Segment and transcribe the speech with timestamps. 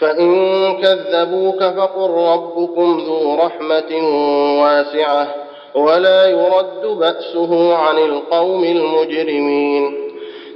[0.00, 0.32] فإن
[0.82, 3.92] كذبوك فقل ربكم ذو رحمة
[4.62, 5.34] واسعة
[5.74, 10.10] ولا يرد بأسه عن القوم المجرمين.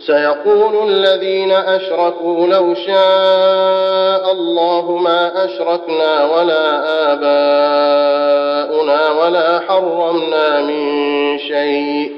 [0.06, 6.82] سيقول الذين أشركوا لو شاء الله ما أشركنا ولا
[7.12, 12.12] آباؤنا ولا حرمنا من شيء.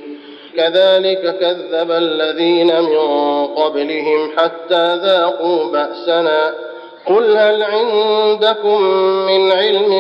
[0.57, 2.99] كذلك كذب الذين من
[3.47, 6.55] قبلهم حتى ذاقوا بأسنا.
[7.07, 8.83] قل هل عندكم
[9.27, 9.93] من علم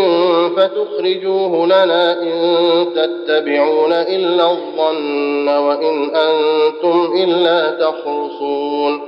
[0.56, 9.00] فتخرجوه لنا إن تتبعون إلا الظن وإن أنتم إلا تخرصون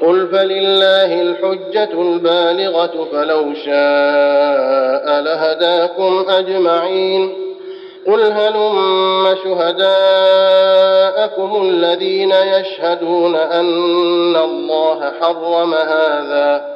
[0.00, 7.32] قل فلله الحجة البالغة فلو شاء لهداكم أجمعين
[8.06, 10.88] قل هلم شهداءكم
[11.68, 16.75] الذين يشهدون أن الله حرم هذا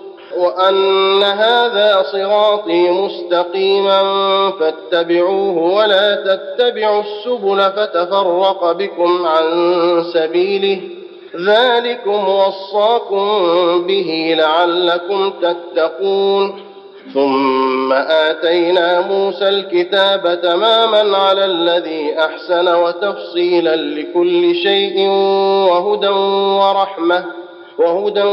[0.37, 4.01] وأن هذا صراطي مستقيما
[4.59, 10.81] فاتبعوه ولا تتبعوا السبل فتفرق بكم عن سبيله.
[11.47, 13.27] ذلكم وصاكم
[13.87, 16.61] به لعلكم تتقون.
[17.13, 25.09] ثم آتينا موسى الكتاب تماما على الذي أحسن وتفصيلا لكل شيء
[25.69, 27.40] وهدى ورحمة.
[27.81, 28.23] وهدى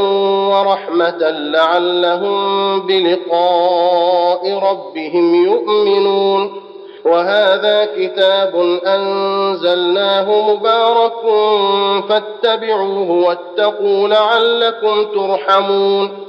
[0.51, 6.61] ورحمة لعلهم بلقاء ربهم يؤمنون.
[7.05, 11.21] وهذا كتاب أنزلناه مبارك
[12.09, 16.28] فاتبعوه واتقوا لعلكم ترحمون.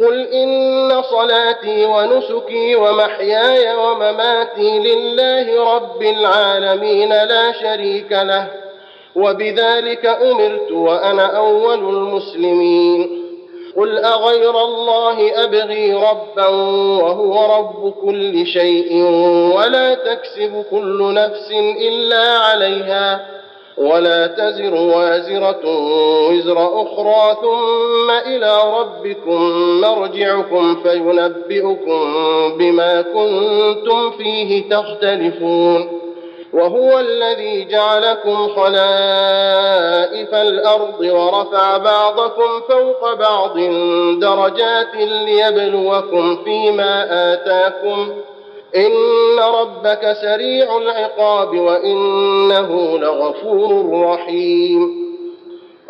[0.00, 8.48] قل إن صلاتي ونسكي ومحياي ومماتي لله رب العالمين لا شريك له
[9.16, 13.24] وبذلك أمرت وأنا أول المسلمين
[13.76, 16.46] قل أغير الله أبغي ربا
[17.02, 19.02] وهو رب كل شيء
[19.56, 21.50] ولا تكسب كل نفس
[21.88, 23.37] إلا عليها
[23.78, 25.60] ولا تزر وازرة
[26.30, 29.40] وزر أخرى ثم إلى ربكم
[29.80, 32.12] مرجعكم فينبئكم
[32.58, 35.98] بما كنتم فيه تختلفون.
[36.52, 43.58] وهو الذي جعلكم خلائف الأرض ورفع بعضكم فوق بعض
[44.20, 48.12] درجات ليبلوكم فيما آتاكم.
[49.38, 55.08] ربك سريع العقاب وإنه لغفور رحيم.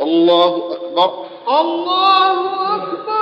[0.00, 1.10] الله أكبر.
[1.60, 2.40] الله
[2.76, 3.17] أكبر.